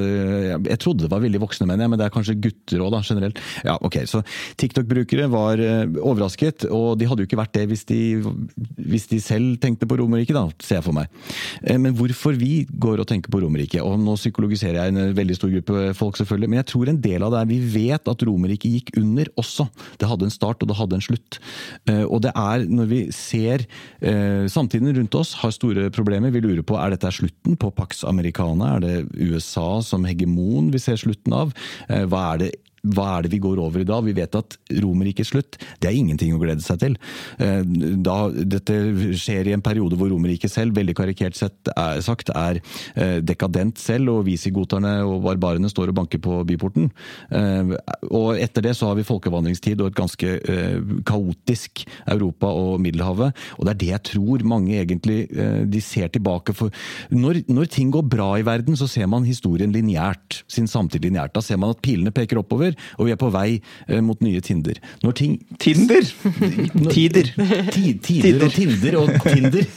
[0.66, 3.40] Jeg trodde det var veldig voksne menn, men det er kanskje gutter òg, generelt.
[3.66, 4.22] Ja, ok, Så
[4.62, 5.62] TikTok-brukere var
[6.00, 8.00] overrasket, og de hadde jo ikke vært det hvis de,
[8.78, 11.12] hvis de selv tenkte på Romerike, da, ser jeg for meg.
[11.66, 15.52] Men hvorfor vi går og tenker på Romerike, og nå psykologiserer jeg en veldig stor
[15.54, 18.72] gruppe folk, selvfølgelig, men jeg tror en del av det er vi vet at Romerike
[18.72, 19.45] gikk under også.
[20.00, 21.40] Det hadde en start, og det hadde en slutt.
[22.10, 23.66] Og det er når vi ser
[24.52, 28.76] samtiden rundt oss har store problemer, vi lurer på er dette slutten på Pax Americana,
[28.76, 31.54] er det USA som hegemon vi ser slutten av?
[31.88, 32.52] Hva er det
[32.94, 34.00] hva er det vi går over i da?
[34.04, 36.98] Vi vet at Romerrikets slutt, det er ingenting å glede seg til.
[37.42, 37.62] Eh,
[38.06, 38.78] da, dette
[39.18, 42.62] skjer i en periode hvor Romerriket selv, veldig karikert sett er, sagt, er
[42.94, 46.92] eh, dekadent selv, og visigoterne og barbarene står og banker på byporten.
[47.32, 47.76] Eh,
[48.12, 50.34] og etter det så har vi folkevandringstid og et ganske
[51.08, 53.36] kaotisk Europa og Middelhavet.
[53.58, 55.18] Og det er det jeg tror mange egentlig
[55.72, 56.74] de ser tilbake for.
[57.14, 61.34] Når, når ting går bra i verden, så ser man historien lineært, sin samtid lineært.
[61.36, 63.48] Da ser man at pilene peker oppover og vi er på vei
[63.88, 64.80] eh, mot nye Tinder.
[65.04, 66.06] Når ting Tinder?
[66.96, 67.32] Tider.
[67.72, 69.68] Tider, tider og Tinder og Tinder.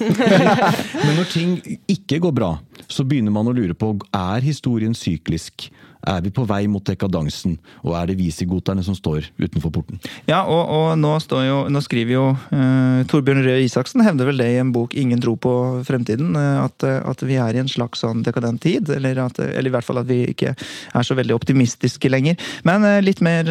[1.04, 1.58] Men når ting
[1.90, 2.52] ikke går bra,
[2.88, 5.68] så begynner man å lure på er historien syklisk.
[6.06, 9.98] Er vi på vei mot dekadansen, og er det visigoterne som står utenfor porten?
[10.28, 11.10] Ja, og, og nå,
[11.42, 15.20] jo, nå, skriver jo eh, Torbjørn Røe Isaksen hevder vel det i en bok 'Ingen
[15.22, 15.52] tro på
[15.88, 18.90] fremtiden', uh, at, at, vi er i en slags sånn dekadent tid.
[18.94, 22.38] Eller, at, eller, i hvert fall at vi ikke er så veldig optimistiske lenger.
[22.68, 23.48] Men eh, litt mer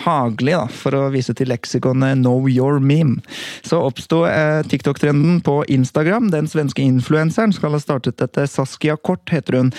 [0.00, 3.20] faglig, da, for å vise til leksikonet 'Know your meme',
[3.66, 4.24] så oppsto
[4.68, 6.30] TikTok-trenden på Instagram.
[6.32, 8.46] Den svenske influenseren skal ha startet dette.
[8.48, 9.72] Saskia Kort heter hun,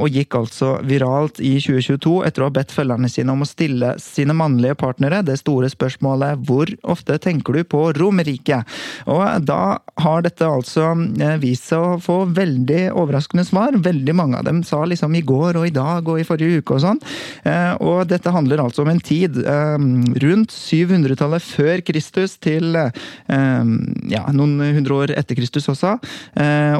[0.00, 3.94] og gikk altså viralt i 2022 etter å ha bedt følgerne sine om å stille
[4.02, 8.64] sine mannlige partnere det store spørsmålet 'Hvor ofte tenker du på Romerike?'
[9.10, 13.76] Og da har dette altså eh, vist seg å få veldig overraskende svar.
[13.84, 16.76] Veldig mange av dem sa liksom i går og i dag og i forrige uke
[16.76, 17.00] og sånn.
[17.46, 19.86] Eh, og dette handler altså om en tid eh,
[20.24, 25.94] rundt 700-tallet før Kristus til ja, noen hundre år etter Kristus også.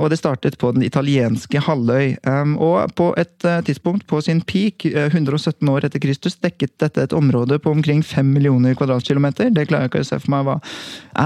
[0.01, 2.17] Og det startet på den italienske halvøy.
[2.63, 7.17] Og på et tidspunkt på sin peak, 117 eh, år etter Kristus, dekket dette et
[7.17, 9.51] område på omkring 5 millioner kvadratkilometer.
[9.55, 10.59] Det klarer jeg ikke å se for meg hva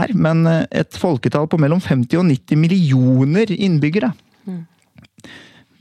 [0.00, 4.12] er, men eh, et folketall på mellom 50 og 90 millioner innbyggere.
[4.48, 4.64] Mm.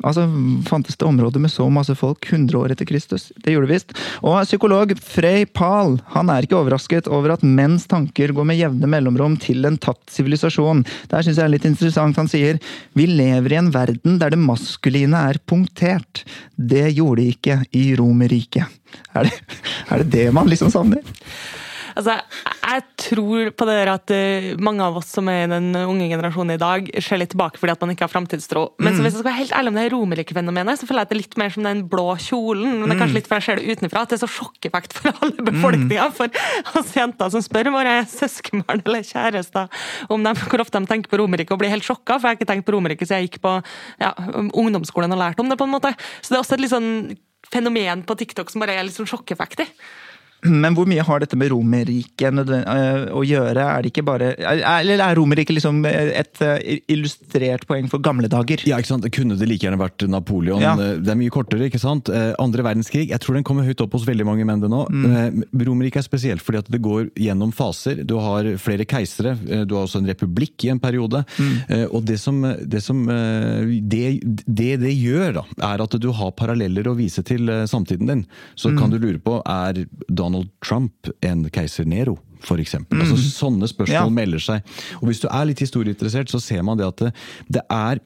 [0.06, 0.28] Altså,
[0.68, 3.32] Fantes det områder med så masse folk 100 år etter Kristus?
[3.42, 3.96] Det gjorde visst.
[4.22, 8.90] Og psykolog Frey Pahl han er ikke overrasket over at menns tanker går med jevne
[8.92, 10.84] mellomrom til en tapt sivilisasjon.
[11.10, 12.20] Det syns jeg er litt interessant.
[12.22, 12.62] Han sier
[12.98, 16.26] vi lever i en verden der det maskuline er punktert.
[16.56, 18.70] Det gjorde de ikke i Romerriket.
[19.18, 19.32] Er,
[19.90, 21.02] er det det man liksom savner?
[21.98, 22.20] Altså,
[23.08, 26.56] tror på det der at uh, mange av oss som er i den unge generasjonen
[26.56, 28.64] i dag, ser litt tilbake fordi at man ikke har framtidstro.
[28.78, 29.02] Men mm.
[29.02, 31.22] hvis jeg skal være helt ærlig om det Romerike-fenomenet, så føler jeg at det er
[31.24, 32.80] litt mer som den blå kjolen.
[32.82, 33.20] Men det er kanskje mm.
[33.20, 35.50] litt for jeg ser det utenfra, at det er så sjokkeffekt for alle mm.
[35.52, 36.10] befolkninga.
[36.18, 41.12] For oss jenter som spør våre søskenbarn eller kjærester om de, hvor ofte de tenker
[41.12, 43.32] på Romerike og blir helt sjokka, for jeg har ikke tenkt på Romerike siden jeg
[43.32, 43.54] gikk på
[44.02, 44.12] ja,
[44.52, 45.94] ungdomsskolen og lærte om det, på en måte.
[46.22, 46.92] Så det er også et litt sånn
[47.52, 49.68] fenomen på TikTok som bare er litt sånn sjokkeffekt i.
[50.46, 53.64] Men hvor mye har dette med Romerriket eh, å gjøre?
[53.64, 58.62] Er det ikke bare Eller er Romerriket liksom et eh, illustrert poeng for gamle dager?
[58.70, 59.08] Ja, ikke sant?
[59.14, 60.62] Kunne det like gjerne vært Napoleon.
[60.62, 60.76] Ja.
[60.78, 62.12] Eh, det er mye kortere, ikke sant?
[62.38, 64.84] Andre verdenskrig, jeg tror den kommer høyt opp hos veldig mange menn det nå.
[64.92, 65.42] Mm.
[65.58, 68.04] Romerriket er spesielt fordi at det går gjennom faser.
[68.08, 69.34] Du har flere keisere,
[69.66, 71.24] du har også en republikk i en periode.
[71.42, 71.88] Mm.
[71.96, 74.04] Og det som, det, som det,
[74.46, 78.24] det, det, gjør, da, er at du har paralleller å vise til samtiden din.
[78.56, 78.80] Så mm.
[78.80, 82.18] kan du lure på er Donald Donald Trump enn keiser Nero?
[82.46, 83.00] For eksempel.
[83.02, 83.32] altså, mm.
[83.34, 84.14] sånne spørsmål ja.
[84.14, 84.78] melder seg.
[85.00, 87.12] Og Hvis du er litt historieinteressert, så ser man det at det,
[87.58, 88.04] det er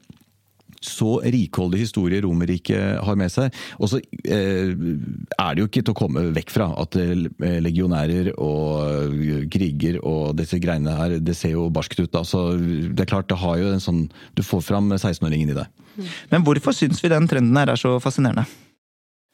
[0.82, 3.54] så rikholdig historie Romerriket har med seg.
[3.78, 7.28] Og så eh, er det jo ikke til å komme vekk fra at eh,
[7.62, 12.10] legionærer og eh, kriger og disse greiene her, det ser jo barskt ut.
[12.10, 14.02] da, så det er klart det har jo en sånn
[14.34, 16.10] Du får fram 16-åringen i deg.
[16.32, 18.48] Men hvorfor syns vi den trenden her er så fascinerende?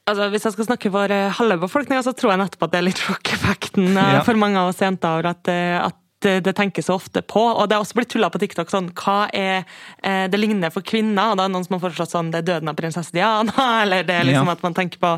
[0.09, 2.81] Altså, hvis jeg skal snakke for eh, halve befolkninga, så tror jeg nettopp at det
[2.81, 4.27] er litt sjokkeffekten eh, ja.
[4.27, 5.27] for mange av oss jenter.
[5.29, 7.39] at, eh, at det tenkes så ofte på.
[7.39, 9.63] Og det er også blitt tulla på TikTok sånn Hva er
[10.03, 11.31] det lignende for kvinner?
[11.31, 14.03] Og da er noen som har foreslått sånn Det er døden av prinsesse Diana, eller
[14.03, 14.57] det er liksom ja.
[14.59, 15.13] at man tenker på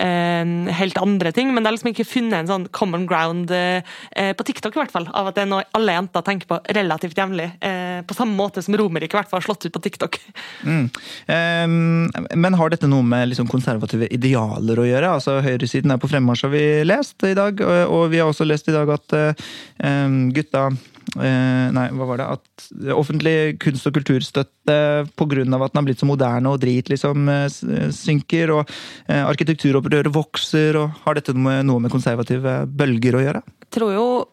[0.00, 1.52] eh, helt andre ting.
[1.52, 3.84] Men det er liksom ikke funnet en sånn common ground eh,
[4.32, 7.20] på TikTok, i hvert fall, av at det er noe alle jenter tenker på relativt
[7.20, 7.50] jevnlig.
[7.60, 10.18] Eh, på samme måte som Romerike har slått ut på TikTok.
[10.66, 10.88] Mm.
[11.30, 15.14] Um, men har dette noe med liksom konservative idealer å gjøre?
[15.18, 17.62] Altså Høyresiden er på fremmarsj, har vi lest i dag.
[17.62, 20.68] Og, og vi har også lest i dag at um, gutta
[21.14, 22.26] Eh, nei, hva var det?
[22.36, 24.76] At offentlig kunst- og kulturstøtte
[25.16, 25.42] pga.
[25.64, 27.48] at den har blitt så moderne og drit, liksom, eh,
[27.90, 28.50] synker.
[28.50, 28.70] Og
[29.08, 30.76] eh, arkitekturopprøret vokser.
[30.76, 33.42] og Har dette noe med konservative bølger å gjøre?
[33.66, 34.26] Jeg tror jo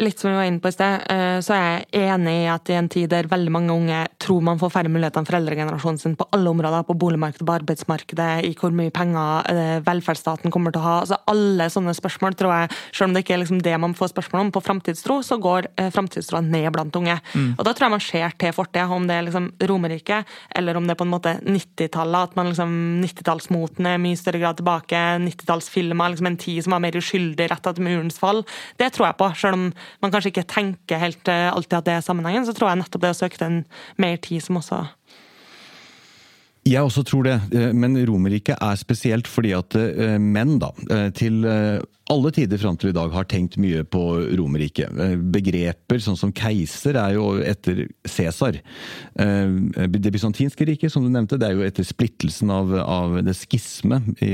[0.00, 2.70] litt som vi var inne på i sted, eh, så er jeg enig i at
[2.70, 6.16] i en tid der veldig mange unge tror man får færre muligheter enn foreldregenerasjonen sin
[6.18, 10.82] på alle områder, på boligmarkedet, på arbeidsmarkedet, i hvor mye penger eh, velferdsstaten kommer til
[10.82, 10.96] å ha.
[11.02, 14.12] altså Alle sånne spørsmål tror jeg, selv om det ikke er liksom det man får
[14.12, 17.16] spørsmål om på framtidstro, så går eh, framtidstroa ned blant unge.
[17.32, 17.54] Mm.
[17.56, 20.22] Og Da tror jeg man ser til fortida, om det er liksom Romerike,
[20.56, 22.76] eller om det er på en måte 90-tallet, at man liksom
[23.06, 27.72] 90-tallsmoten er mye større grad tilbake, 90-tallsfilmer, liksom en tid som var mer uskyldig rett
[27.72, 28.44] etter murens fall.
[28.80, 29.66] Det tror jeg på, selv om
[30.04, 33.06] man kanskje ikke tenker helt eh, alltid at det er sammenhengen, så tror jeg nettopp
[33.06, 33.62] det å søke den
[34.00, 34.84] mer tid som også
[36.68, 40.68] jeg også tror det, eh, men Romerriket er spesielt fordi at eh, menn da,
[41.16, 41.40] til
[42.10, 44.02] alle tider fram til i dag har tenkt mye på
[44.38, 44.90] Romerriket.
[44.98, 48.58] Eh, begreper sånn som keiser er jo etter Cæsar.
[48.58, 49.52] Eh,
[49.94, 54.00] det bysantinske riket, som du nevnte, det er jo etter splittelsen av, av det skisme
[54.24, 54.32] i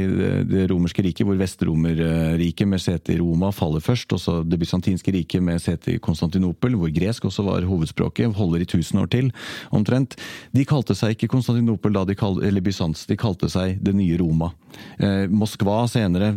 [0.48, 5.12] det romerske riket, hvor Vestromerriket med sete i Roma faller først, og så det bysantinske
[5.12, 9.30] riket med sete i Konstantinopel, hvor gresk også var hovedspråket, holder i tusen år til
[9.76, 10.16] omtrent.
[10.56, 14.16] De kalte seg ikke Konstantinopel da de kalte, eller Bysants, de kalte seg det nye
[14.22, 14.52] Roma.
[14.96, 16.32] Eh, Moskva senere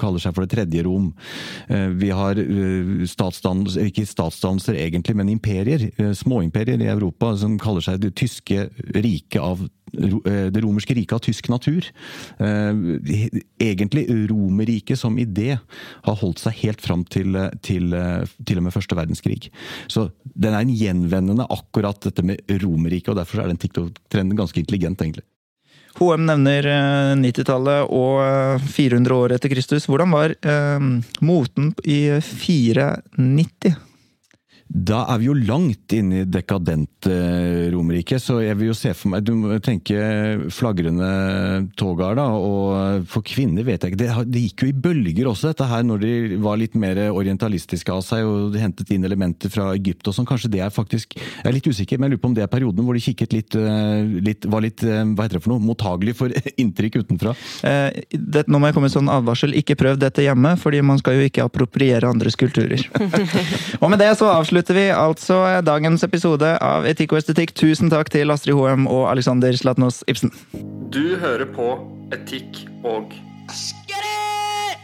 [0.00, 1.10] kaller seg for det tredje Rom.
[1.68, 7.58] Eh, vi har eh, statsdannelser, ikke statsdannelser egentlig, men imperier, eh, småimperier i Europa som
[7.60, 11.84] kaller seg det tyske riket av det romerske riket av tysk natur.
[12.40, 17.92] Egentlig Romerriket som idé har holdt seg helt fram til, til,
[18.40, 19.50] til og med første verdenskrig.
[19.92, 24.64] Så den er en gjenvendende akkurat dette med Romerriket, og derfor er den TikTok-trenden ganske
[24.64, 25.28] intelligent, egentlig.
[25.98, 26.68] HM nevner
[27.20, 29.88] 90-tallet eh, og 400 eh, år etter Kristus.
[29.90, 30.90] Hvordan var eh,
[31.20, 33.91] moten i 490?
[34.72, 38.94] Da er vi jo langt inne i dekadent eh, Romerike, så jeg vil jo se
[38.96, 39.98] for meg Du må tenke
[40.54, 41.08] flagrende
[41.76, 42.24] togar, da.
[42.32, 45.84] Og for kvinner vet jeg ikke det, det, gikk jo i bølger også, dette her,
[45.84, 46.12] når de
[46.42, 50.28] var litt mer orientalistiske av seg og de hentet inn elementer fra Egypt og sånn.
[50.28, 52.52] Kanskje det er faktisk Jeg er litt usikker, men jeg lurer på om det er
[52.54, 55.66] perioden hvor de kikket litt, eh, litt Var litt, eh, hva heter det for noe,
[55.68, 57.36] mottagelig for inntrykk utenfra.
[57.68, 59.52] Eh, det, nå må jeg komme med sånn advarsel.
[59.58, 62.88] Ikke prøv dette hjemme, fordi man skal jo ikke appropriere andres kulturer.
[63.82, 65.36] og med det så avslutter avslutter vi altså
[65.66, 67.50] dagens episode av Etikk og estetikk.
[67.58, 70.30] Tusen takk til Astrid Hoem og Alexander Slatnos Ibsen.
[70.94, 71.66] Du hører på
[72.14, 73.10] Etikk og
[73.50, 74.78] Askeri!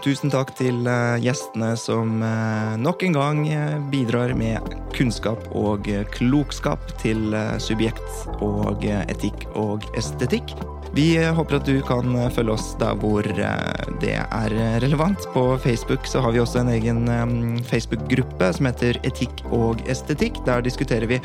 [0.00, 5.86] Tusen takk til eh, gjestene som eh, nok en gang eh, bidrar med kunnskap og
[6.16, 10.56] klokskap til subjekt og etikk og estetikk.
[10.96, 15.28] Vi håper at du kan følge oss der hvor eh, det er relevant.
[15.34, 20.40] På Facebook så har vi også en egen eh, Facebook-gruppe som heter Etikk og estetikk.
[20.48, 21.20] Der diskuterer vi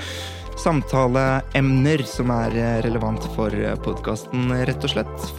[0.59, 3.55] samtaleemner som er eh, relevant for
[3.85, 5.29] podkasten, rett og slett.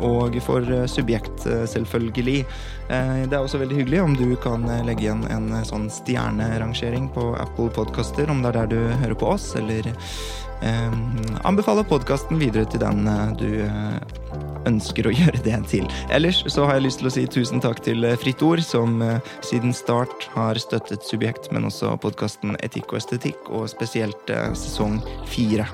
[0.00, 1.44] Og for subjekt,
[1.74, 2.46] selvfølgelig.
[2.88, 7.70] Det er også veldig hyggelig om du kan legge igjen en sånn stjernerangering på Apple
[7.74, 10.96] Podkaster, om det er der du hører på oss, eller eh,
[11.48, 14.40] anbefaler podkasten videre til den eh, du eh,
[14.70, 15.88] ønsker å gjøre det til.
[16.14, 19.02] Ellers så har jeg lyst til å si tusen takk til eh, Fritt Ord, som
[19.44, 25.68] siden start har støttet Subjekt, men også podkasten Etikk og estetikk, og spesielt sesong fire.